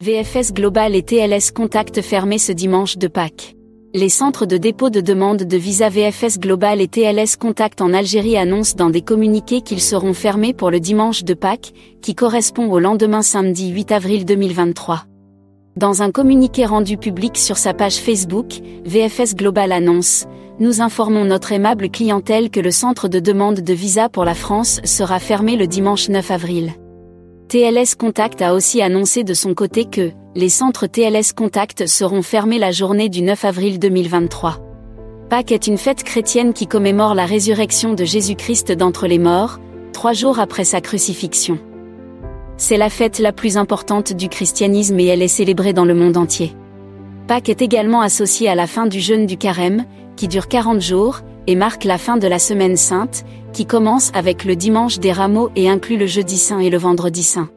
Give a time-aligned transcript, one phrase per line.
[0.00, 3.56] VFS Global et TLS Contact fermés ce dimanche de Pâques.
[3.92, 8.36] Les centres de dépôt de demande de visa VFS Global et TLS Contact en Algérie
[8.36, 12.78] annoncent dans des communiqués qu'ils seront fermés pour le dimanche de Pâques, qui correspond au
[12.78, 15.02] lendemain samedi 8 avril 2023.
[15.74, 20.26] Dans un communiqué rendu public sur sa page Facebook, VFS Global annonce
[20.60, 24.80] Nous informons notre aimable clientèle que le centre de demande de visa pour la France
[24.84, 26.74] sera fermé le dimanche 9 avril.
[27.48, 32.58] TLS Contact a aussi annoncé de son côté que les centres TLS Contact seront fermés
[32.58, 34.58] la journée du 9 avril 2023.
[35.30, 39.60] Pâques est une fête chrétienne qui commémore la résurrection de Jésus-Christ d'entre les morts,
[39.94, 41.58] trois jours après sa crucifixion.
[42.58, 46.18] C'est la fête la plus importante du christianisme et elle est célébrée dans le monde
[46.18, 46.54] entier.
[47.28, 49.84] Pâques est également associée à la fin du jeûne du carême,
[50.16, 54.46] qui dure 40 jours, et marque la fin de la semaine sainte, qui commence avec
[54.46, 57.50] le dimanche des rameaux et inclut le jeudi saint et le vendredi saint.